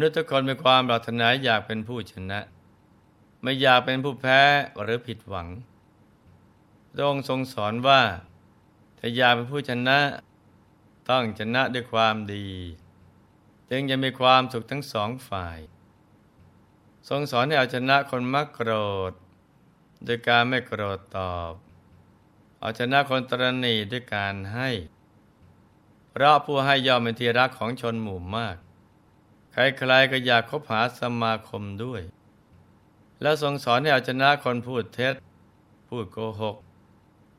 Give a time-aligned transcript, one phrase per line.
[0.00, 2.40] นุษย์ทุกคนมีความปรารถนาอยากเป็นผู้ชนะ
[3.42, 4.40] ไม่อยากเป็นผู้แพ้
[4.82, 5.48] หรือผิดหวัง
[6.92, 8.02] พระองค์ทรงสอนว่า
[8.98, 9.98] ถ้าอยากเป็นผู้ชนะ
[11.08, 12.48] ต้องชนะด้วยความดี
[13.70, 15.58] จึงจะมีความสุขทั้งสองฝ่าย
[17.08, 18.72] ทรงสอนให้เอาชนะคนมักโกร
[19.10, 19.12] ธ
[20.04, 21.52] โดยการไม่โกรธตอบ
[22.60, 24.70] เอาชนะคนตรณีด้วยการให้
[26.10, 28.56] เพราะผู้ให้ย่อมเป็นที่รักของชนหมู่มาก
[29.58, 32.02] ครๆก็อยากคบหาสมาคมด้วย
[33.22, 35.14] แล้วทรงสอนให้เอาชนะคนพูดเท็จ
[35.88, 36.56] พูดโกหก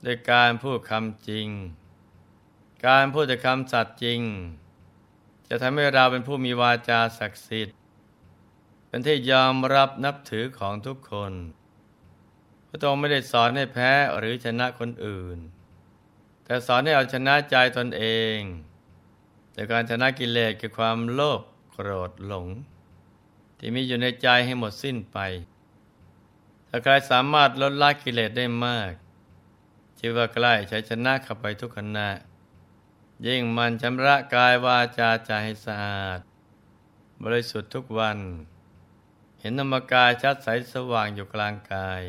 [0.03, 1.47] โดยการพูดคำจริง
[2.87, 4.21] การพูดแต่คำสัตย์จริง
[5.47, 7.75] จะทำให้เราเป็นผู้มีวาจาศักดิ์สิทธิ์
[8.87, 11.33] เป็นที่ยอมรับนับถือของทุกคน
[12.67, 15.37] พระองค์ไม่ได้สอนให้แพ้หรือชนะคนอื่น
[16.45, 18.03] แต่สอนให้เอาชนะใจตนเอ
[18.35, 18.37] ง
[19.53, 21.41] โดยการชนะกิเลสคือความโลภ
[21.79, 22.47] กรธหลง
[23.57, 25.17] ที่มีอยู่ในใจให้หมดสิ้นไป
[26.67, 28.91] ถ้าใครสามารถลดละกิเลสได้มาก
[29.99, 32.09] ชื่อว่าใกล้ใช้ชนะเข้าไปทุกขณะ
[33.27, 36.19] ยิ่งมันชำระกายวาจาใจให้สะอาด
[37.23, 38.17] บริสุทธิ์ทุกวัน
[39.39, 42.01] เห็นธรรมกายชัดใสสว่างอยู่กลางกาย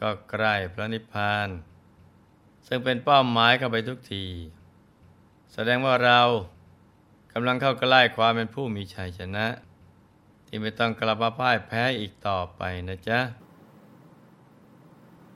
[0.00, 1.48] ก็ใกล้พระนิพพาน
[2.66, 4.26] ซึ่งเป็นเป้าหมายเข้าไปทุกที
[5.52, 6.20] แสดงว่าเรา
[7.38, 9.46] กำลังเข้าใกล้ความเป็นผู้มีชัยชนะ
[10.46, 13.20] ที่ไม่ต้องกลับมาพ่ายแพ้อีกต่อไปนะจ๊ะ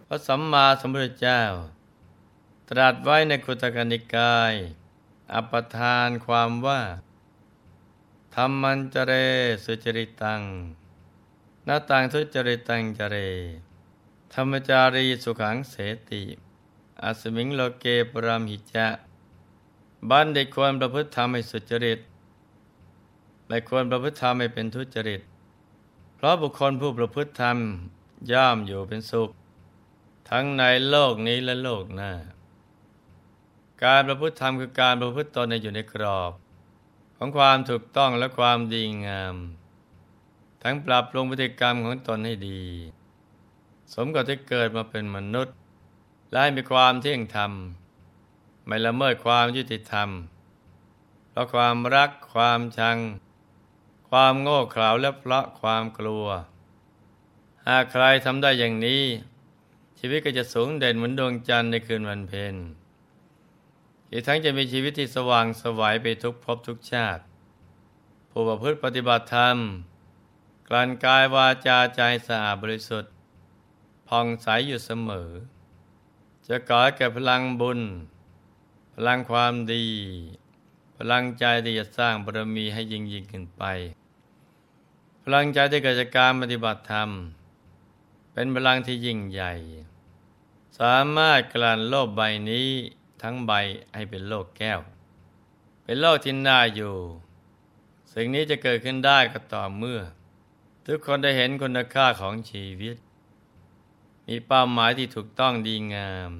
[0.06, 1.42] พระสัมมาสัมพุทธเจ้า
[2.70, 4.54] ตรัสไว้ในคุตกนิกาย
[5.32, 6.80] อัปทานความว่า
[8.34, 9.12] ธรรมันจเร
[9.64, 10.40] สุจริตัง
[11.64, 13.16] หน้าต่างทุจริตังจเร
[14.32, 15.74] ธรรมจารีสุขังเส
[16.10, 16.22] ติ
[17.02, 18.88] อัสมิงโลเกปรามหิจะ
[20.08, 21.98] บันเด็กควรประพฤติธรรมให้สุจริต
[23.46, 25.20] ไม่ควรประพฤติธรรมให้เป็นทุจริต
[26.16, 27.56] เพราะบุคคลผู้ประพฤติธรรม
[28.32, 29.30] ย่อมอยู่เป็นสุข
[30.30, 32.12] ทั้งในโลกนี้และโลกหน้า
[33.84, 36.32] การประพฤติธรรมคือการประพฤติตนในอยู่ในกรอบ
[37.16, 39.34] ของความถูกต้องและความดีงาม
[40.62, 42.62] ทั้งปรับปรุงพฤติกรรมของตนให้ดี
[43.94, 45.56] สมกับที่เกิดมาเป็นมนุษย์
[46.32, 47.52] และมีความเที่ยงธรรม
[48.66, 50.08] ไม่ละเมิดความยุติธรรม
[51.30, 52.98] เพราะความรักความชัง
[54.08, 56.26] ความโง่เขลาและเพราะความกลัว
[57.68, 59.02] หากใครทำได้อย่างนี้
[59.98, 62.54] ชีวิตก็จะสูงเด่นเหมือนดวงจันทร์ในคืนวันเพ็ญ
[64.10, 67.22] อีกทั้งจะมีชีวิตที่สว่างสวัยไปทุกภพทุกชาติ
[68.30, 69.56] ผู้ประพฤติปฏิบัติธรรม
[70.68, 73.12] กลั่นกายวาจาใจสะอาดบริสุทธิ์
[74.08, 75.30] ผ่องใสยอยู่เสมอ
[76.48, 77.80] จะก่อให้แก่พลังบุญ
[79.06, 79.86] ลังความดี
[80.96, 83.62] พลังใจที่จะสร้างบารมีให้ยิ่งยิ่งขึ้นไป
[85.22, 87.10] พลังใจที่เกิดจากการปฏิบัติธรรม
[88.32, 89.52] เป็นพลังที่ยิ่งใหญ่
[90.78, 92.68] สามารถกลั่นโลกใบนี้
[93.22, 93.52] ทั้งใบ
[93.94, 94.80] ให้เป็นโลกแก้ว
[95.84, 96.96] เป็นโลกที่น่าอยู่
[98.12, 100.00] สิ่งนี้จะเกิดขึ้นได้ก็ต่อเมื่อ
[100.86, 102.96] ทุกคนได้เห็นคุณค่าของชีวิต
[104.26, 106.32] มีเป้าหมายที่ถูกต้องดีงาม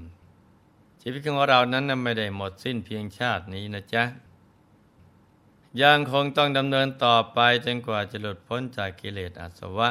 [1.02, 4.04] ชีวิตของเรานั้นไม่ได้หมดสิ้นเพียงชาตินี้นะจ๊ะ
[5.82, 9.88] ยังคงต้องดำเนินต่อไปจนกว่าจะหลุดพ้นจากกิเลสอาสวะ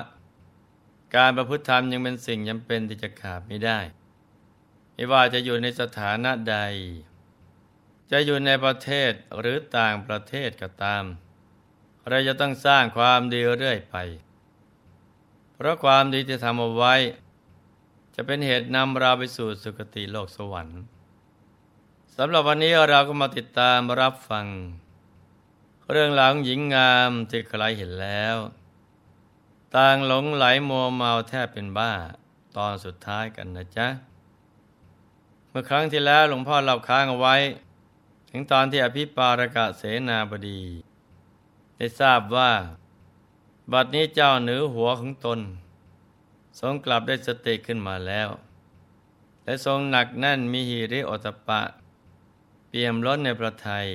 [1.15, 3.79] การประพฤติธรรมยังเป็นสิ่งจำเป็นที่จะขาดไม่ได้
[4.93, 6.57] ไม่ว่าจะอยู่ในสถานะใด
[8.11, 11.03] จะอยู่ในประเทศหรือต่างประเทศก็ตาม
[12.09, 13.95] เราจะต้องสร้างความดีเรื่อยไป
[15.53, 16.95] เพราะความดีที่ทำเอาไว้
[18.15, 20.81] จะเป็นเหตุนำเราไปสู่สุคติโลกสวรรค์
[22.21, 24.47] สำหรับวันนี้เราก็มาติดตามรับฟัง
[25.91, 28.37] เรื่องหลังหญิงงามที่ใครเห็นแล้ว
[29.75, 31.93] ต่างหลงไหลมัวเมาแทบเป็นบ้า
[32.57, 33.87] ตอนสุดท้ายกันนะจ๊ะ
[35.49, 37.35] เมื่อครั้งที่แล้วหลวงพ่อเล่าค้างเอาไว้
[38.29, 40.61] ถึงตอนที่อภิปารกะเสนาบดี
[41.77, 42.51] ได้ทราบว่า
[43.71, 45.39] บัดนี้เจ้าเหนือหัวของตน
[46.59, 48.29] ทรงกลับได้สติขึ้นมาแล้ว
[49.43, 51.61] และทรงหนักแน่นมีหิริโอตปะ
[52.71, 53.87] เปี่ยมล้นในพระไทย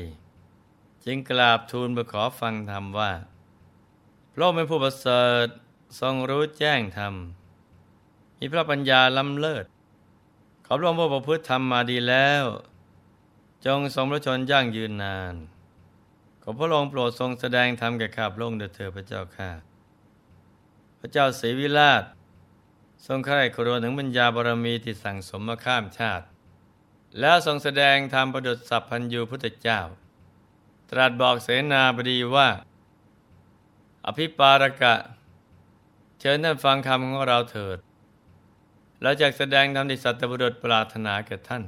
[1.04, 3.12] จึงกราบทูลไปขอฟังธรรมว่า
[4.32, 5.46] พระองค์เป็นผู้ประเสริฐ
[6.00, 7.14] ทรงรู้แจ้งธรรม
[8.38, 9.64] มีพระปัญญาล้ำเลิศ
[10.66, 12.44] ขอบรมว่าประพฤติธรรมมาดีแล้ว
[13.66, 15.34] จงสมระชนย่างยืนนาน
[16.42, 19.50] ขอพระองค์โปรดทรงแสดงธรรมแก่ข้าพระองค์เถิดเถิดพระเจ้าข้า
[21.00, 22.04] พระเจ้าศรีวิราช
[23.06, 26.26] ทรงใคร่ครวญถึงปัญญาบารมีที่สั่งสมมาข้ามชาติ
[27.20, 29.80] แล้วทรงแสดงธรรมประดุษสัพพัญญูพุทธเจ้า
[30.90, 32.48] ตรัสบอกเสนาบดีว่า
[34.06, 34.94] อภิปารกะ
[36.20, 37.78] เชิญท่านฟังคำของเราเถิด
[39.02, 41.64] แล้วจากแสดงธรรมที่สัตบุรุษปรารถนาแก่ท่าน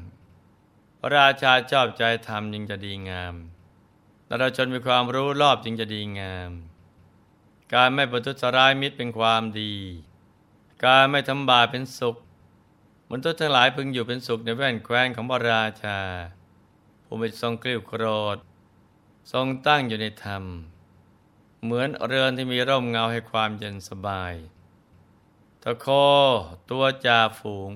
[1.01, 3.35] พระราชาชอบใจธรรมจึงจะดีงาม
[4.27, 6.51] และเราชนมีความรู้รอบจึงจะดีงาม
[7.75, 9.75] การไม่ประทุษร้ายมิตรเป็นความดี
[10.85, 12.17] การไม่ทำบาปเป็นสุข
[13.11, 15.99] มนุษย์ทั้งหลายพึงอยู่เป็นสุขในแว่นแคว้นของพระราชา
[17.05, 18.05] ผู้มีทรงกลิ้วโกร
[18.35, 18.37] ธ
[19.33, 20.45] ทรงตั้งอยู่ในธรรม
[21.63, 24.35] เหมือนเรือนที่มีร่มเงาให้ความเย็นสบาย
[25.63, 25.87] ตะโค
[26.71, 27.73] ตัวจ่าฝูง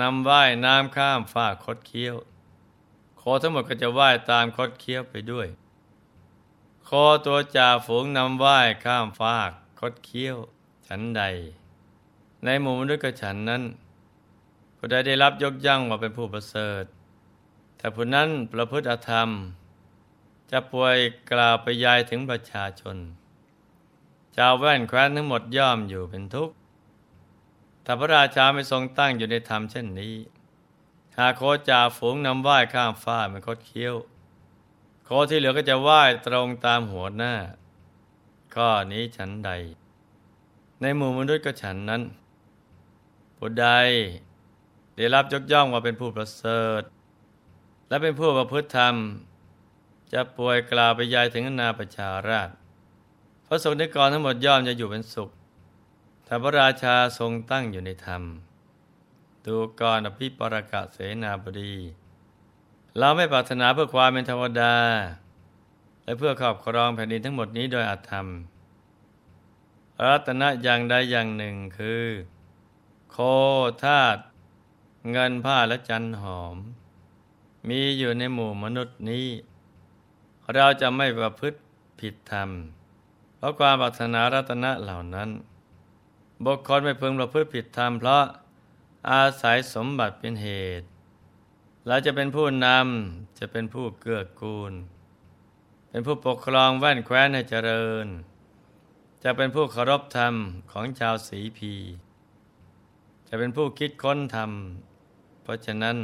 [0.00, 2.16] นำว่ายน้ำข้ามฝากคดเคี้ยว
[3.18, 5.46] โคทั้งหมดก็จะว่ายตามคดเคี้ยวไปด้วย
[6.84, 6.90] โค
[7.26, 9.50] ตัวจ่าฝูงนำว่ายข้ามฟาก
[9.80, 10.36] คดเคี้ยว
[10.86, 11.22] ฉันใด
[12.44, 13.62] ในหมู่มนุษย์กับฉันนั้น
[14.76, 16.84] ผู้ใดได้รับยกย่องว่าเป็นผู้ประเสริฐ
[17.78, 19.28] แต่ผู้นั้นประพฤติอธรรม
[20.50, 20.96] จะป่วย
[21.30, 22.96] กล่าวไปยายถึงประชาชน
[24.36, 26.54] ชาวแว่นแคว้นทั้งหมดย่อมอยู่เป็นทุกข์
[27.84, 30.14] ถ้าพระราชาไม่ทรงตั้งอยู่ในธรรมเช่นนี้
[31.18, 33.94] หากโคจ่าฝูงนำไหว้ข้ามฟ้ามันคดเคี้ยว
[35.04, 37.34] โคที่เหลือก็จะไหว้ตรงตามหัวหน้า
[38.54, 39.50] ข้อนี้ฉันใด
[40.80, 42.02] ในหมู่มนุษย์ก็ฉันนั้น
[43.36, 43.68] ผู้ใด
[44.96, 46.82] ได้รับยกย่องว่าเป็นผู้ประเสริฐ
[47.88, 48.94] และเป็นผู้ประพฤติธรรม
[50.12, 52.50] จะป่วยกล่าวไปยายถึงนาประชาราช
[53.46, 55.30] พระสงฆ์นิกรทั้งหมดย่อมจะอยู่เป็นสุข
[56.26, 58.22] ถ้าพระราชาทรงตั้งอยู่ในธรรม
[59.46, 61.74] ดูกรอภิปรกะเสนาบดี
[62.98, 64.76] เราไม่ปรารถนาเพื่อความเป็นเทวดา
[66.04, 68.26] และเพื่อครอบครองแผ่นดินทั้งหมดนี้โดยอาธรรม
[70.04, 72.04] รัตนะอย่างใดอย่างหนึ่งคือ
[73.10, 73.16] โค
[73.84, 74.20] ธาตุ
[75.12, 76.56] เงินผ้าและจันหอม
[77.68, 79.26] มีอยู่ในหมู่มนุษย์นี้
[80.54, 81.58] เราจะไม่ประพฤติ
[82.00, 82.50] ผิดธรรม
[83.36, 85.30] เพราะความปรารถนารัตนะเหล่านั้น
[86.44, 88.24] บุคคลไม่พึงประพฤติผิดธรรม เพราะ
[89.10, 90.48] อาศัยสมบัติเป็นเห
[90.80, 90.86] ตุ
[91.86, 94.72] เราจะเป็นผู้นำ จะเป็นผู้เกื้อกูล
[95.88, 98.06] เป็นผู้ปกครองแว่นแคว้นให้เจริญ
[99.22, 100.34] จะเป็นผู้เคารพธรรม
[100.72, 101.74] ของชาวสีพี
[103.28, 104.50] จะเป็นผู้คิดค้นธรรม
[105.46, 105.96] เพราะฉะนั้น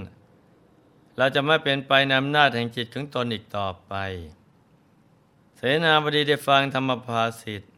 [1.17, 3.93] เราจะไม่เป็นไปนำหน้าแห่งจิตของตนอีกต่อไป
[5.57, 7.73] เสนาบดีได้ฟังธรรมภาสิทธิ์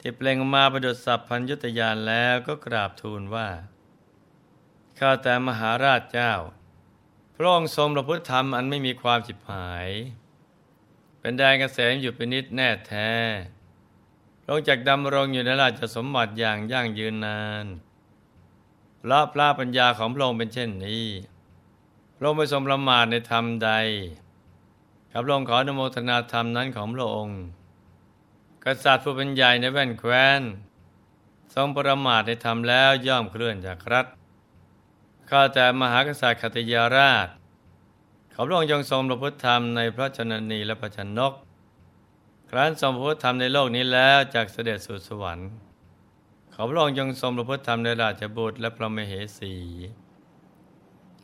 [0.00, 3.48] ที่เปล่งมาประดุษสัพพัญยุตยานแล้วก็กราบทูลว่า
[4.98, 6.32] ข้าแต่มหาราชเจ้า
[7.34, 9.88] พระองค์ทรงประพฤติธรรมอันไม่มีความจิบหาย
[11.20, 13.10] เป็นแดนเกษมอยู่เป็นนิดแน่แท้
[14.42, 17.66] พระองจากดำรงอยู่ในราชสมบัติอย่างยั่งยืนนาน
[19.10, 21.06] พระพระปัญญาของพระองค์เป็นเช่นนี้
[22.16, 23.70] พระองค์ไม่ทรงประมาทในธรรมใด
[25.12, 27.40] ขับลงขออนุโมทนาธรรมนั้นของพระองค์
[28.64, 30.40] กษัตริย์ผู้เป็นใหญ่ในแว่นแคว้น
[31.54, 34.06] ทรงประมาทในธรรมแล้วย่อมเคลื่อนจากรัฐ
[35.30, 37.28] ข้าแต่มหากษัตริย์ขติยาราช
[38.32, 41.32] ขอพระองค์จงทรงประพฤติธรรมในพระชนนีและพระชนก
[42.50, 45.50] ครั้นทรงประพฤติธรรมในโลกนี้แล้วจากเสด็จสู่สวรรค์
[46.60, 49.54] อพระองค์จงทรงประพฤติธรรมในราชบุตรและพระมเหสี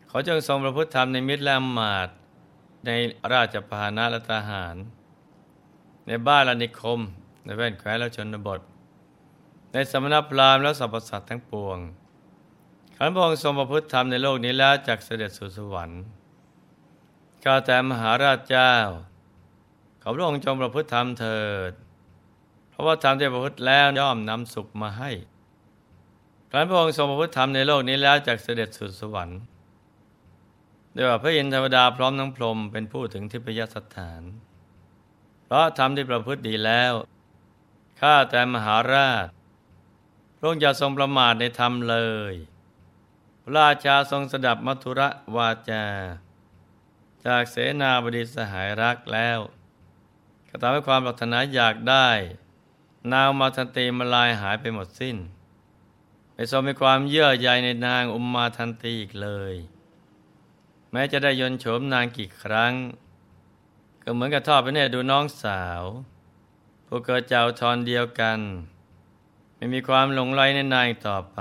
[0.09, 2.09] ขอจงทรงประพฤติธรรมในมิตรและมาต
[2.87, 2.91] ใน
[3.33, 4.77] ราชพานะและทหาร
[6.07, 7.01] ในบ้านและนิคม
[7.45, 8.61] ในแว่นแคว้นและชนบท
[9.73, 11.79] ในสมณพราหมณ์และสรรพสัตว์ทั้งปวง
[12.97, 16.03] ขันพระองค์ทรงประพฤติธรรมในโลกนี้แล้วจากเสด็จสู่สวรรค์
[17.45, 18.75] ข้าแต่มหาราชเจ้า
[20.03, 21.73] ขอพระองค์จงประพฤติธรรมเถิด
[22.75, 25.11] เพราะว่าธรรมที่ประพฤติแล้วย่อมนำสุขมาให้
[26.51, 29.41] ขันพระองค์ทรงประพฤติธรรมในโลกนี้แล้วจากเสด็จสู่สวรรค์
[30.93, 34.23] โดยว่าพระอินทร์เทวดาพร้อมทั้งพรหมเป็นผู้ถึงทิพยสถาน
[35.45, 36.93] เพราะธรรมที่ประพฤติดีแล้ว
[38.01, 39.27] ข้าแต่มหาราช
[40.37, 41.97] พระองค์อย่าทรงประมาทในธรรมเล
[42.33, 42.35] ย
[43.43, 45.85] พระราชาทรงสดับมัทุระวาจา
[47.27, 49.39] จากเสนาบดีสหายรักแล้ว
[50.49, 52.09] ก็ทำให้ความปรารถนาอยากได้
[53.13, 55.17] นางมาทันตีมาลายหายไปหมดสิ้น
[56.35, 59.55] ไม่ทรงมีความเยื่อใยในนางอุมมาทันตีอีกเลย
[60.93, 62.73] แม้จะได้ยนโฉมนางกี่ครั้ง
[64.03, 65.83] ก็เหมือนกับทอดไปเนี่ยดูน้องสาว
[66.87, 68.39] ผู้เกิดเจ้าทอนเดียวกัน
[69.57, 71.41] ไม่มีความหลงไหลในนายต่อไป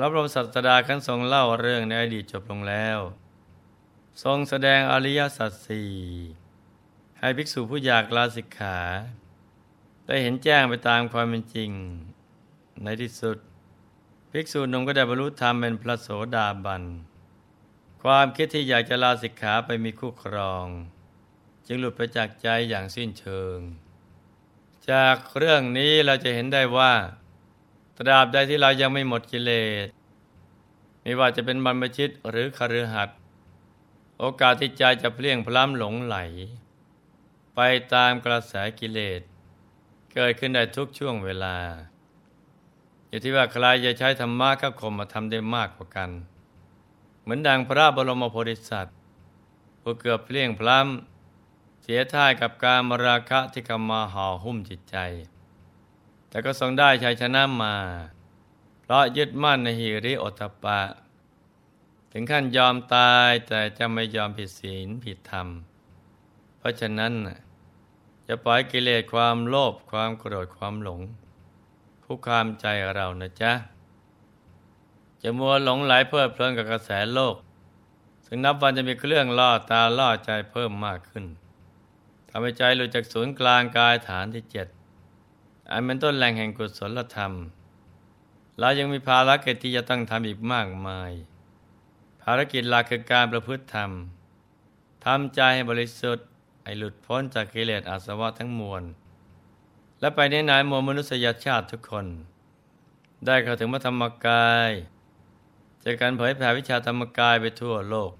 [0.00, 2.98] ระบรมศาสดาขั้นทรงเล่าเรื่องในอดีตจบลงแล้ว
[4.22, 5.92] ทรงแสดงอริยสัจสี่
[7.18, 8.78] ให้ภิกษุผู้อยากลาสิกขา
[10.10, 11.70] ได้เห็นแจ้งไปตามความเป็นจริง
[12.82, 13.38] ในที่สุด
[14.30, 16.82] ภิกษุนุ่มก็ได้บรรลุธรรมเป็นพระโสดาบัน
[18.02, 20.66] ความคิดที่อยากจะลาสิกขาไปมีคู่ครอง
[21.66, 23.58] จึงหลุดไปจากใจอย่างสิ้นเชิง
[24.90, 26.92] จากเรื่องนี้เราจะเห็นได้ว่า
[27.98, 29.52] ตราบใดที่เรายังไม่หมดกิเล
[29.86, 29.88] ส
[31.02, 33.18] ไม่ว่าจะเป็นบรรพชิตหรือคฤหัสถ์
[34.18, 36.16] โอกาสที่ใจจะเพลี่ยงพล้ำหลงไหล
[37.54, 37.60] ไป
[37.94, 39.22] ตามกระแสกิเลส
[40.12, 41.56] เกิดขึ้นได้ทุกช่วงเวลา
[43.08, 46.10] อยู่ที่ว่าใครจะใช้ธรรมะกับคมมาทำได้มากกว่ากัน
[47.22, 48.96] เหมือนดังพระบรมโพธิสัตว์
[49.80, 54.96] ผู้เกือบเพลี่ยงพล้ำเสียท่ายกับการมราคะที่กำมาห่อหุ้มจิตใจ
[56.28, 57.76] แต่ก็ทรงได้ชัยชนะมา
[58.82, 60.80] เพราะยึดมั่นในหิริโอตตปะ
[62.12, 65.48] ถึงขั้นยอมตายแต่จะไม่ยอมผิดศีลผิดธรรม
[66.58, 67.12] เพราะฉะนั้น
[68.28, 71.00] จะปล่อยกิเลสความโลภความโกรธความหลง
[72.04, 73.52] คุกคามใจเรานะจ๊ะ
[75.22, 77.36] จะมัวหลงไหลเพลิดเพลินกับกระแสโลก
[78.26, 81.24] ซึ่งนับวันจะมีเครื่องล่อตาล่อใจเพิ่มมากขึ้น
[82.28, 84.66] ทำให้ใจหลุดจากศูนย์กลางกายฐานที่เจ็ด
[85.70, 87.32] อันเป็นต้นแหล่งแห่งกุศลธรรม
[88.58, 91.12] เรายังมีภารกิจที่จะต้องทำอีกมากมาย
[92.22, 93.90] ภารกิจหลักคือการประพฤติธรรม
[95.04, 96.26] ทำใจให้บริสุทธิ์
[96.68, 98.82] ให้หลุดพ้นจากกิเลสอาสวะทั้งมวล
[100.00, 102.06] และไปในไหนมวลมนุษยชาติทุกคน
[103.26, 104.70] ได้เข้าถึงพระธรรมกาย
[105.84, 108.12] จากการเผยแผ่วิชาธรรมกายไปทั่วโลก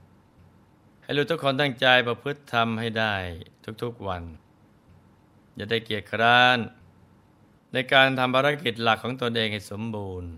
[1.02, 3.14] ให้รู้ทุกคนตั้งใจประพฤติธรรมให้ได้
[3.82, 4.22] ทุกๆวัน
[5.56, 6.58] อย่าได้เกียจคร้าน
[7.72, 10.30] ในการทำภารกิจหลักของตนเองให้สมบูรณ์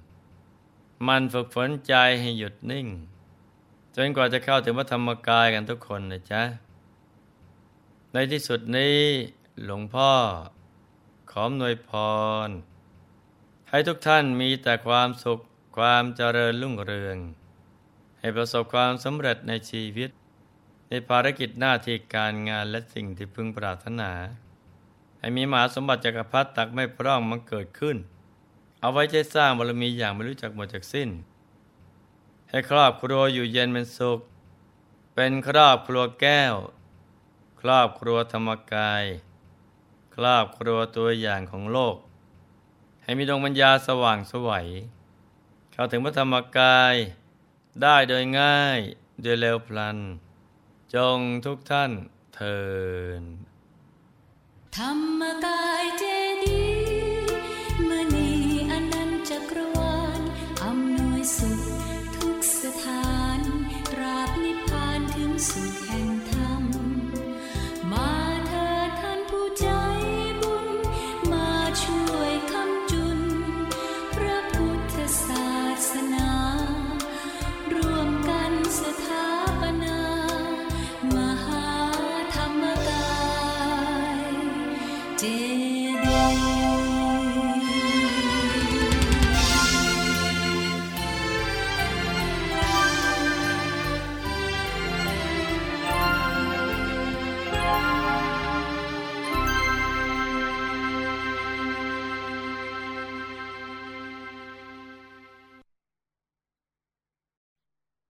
[1.07, 2.87] มันฝึกฝนใจให้หยุดนิ่ง
[3.97, 6.43] จนกว่าจะเข้าถึงพระธรรมกายกันทุกคนนะจ๊ะ
[8.14, 8.99] ในที่สุดนี้
[9.64, 10.12] หลวงพ่อ
[11.31, 11.90] ขอหนวยพ
[12.47, 12.49] ร
[13.69, 15.38] ให้ทุกท่านมีแต่ความสุข
[15.76, 17.17] ความเจริญรุ่งเรือง
[18.19, 20.11] ให้ประสบความสำเร็จในชีวิต
[20.88, 24.11] ในภารกิจหน้าที่การงานและสิ่งที่พึงปรารถนา
[25.19, 27.97] ให้มีมหาสมบัติจักรพรรดิตักไม่พร่องมันเกิดขึ้น
[28.81, 31.09] เอาไว้ใช้สร้างบารมีอย่างไม่รู้จักหมดจากสิ้น
[32.50, 34.21] ให้ครอบครัวอยู่เย็นเป็นสุข
[35.14, 36.55] เป็นครอบครัวแก้ว
[37.61, 39.05] ครอบครัวธรรมกาย
[40.14, 41.97] ครอบครัวตัวอย่างของโลก
[43.02, 44.67] ให้มีดวงปัญญาสว่างสวัย
[45.73, 46.95] เข้าถึงพระธรรมกาย
[47.83, 48.79] ได้โดยง่าย
[49.23, 49.99] โดยเร็วพลัน
[50.95, 51.90] จงทุกท่าน
[52.35, 52.61] เทิ
[53.21, 53.23] น
[54.76, 54.90] ธรร
[55.21, 56.05] มกายเจ
[56.45, 56.64] ดี
[57.88, 58.31] มณี
[58.71, 60.21] อนันจักรวาล
[60.62, 61.61] อำนวยสุข
[62.17, 63.40] ทุกสถาน
[64.00, 65.69] ราบนิพพานถึงสุด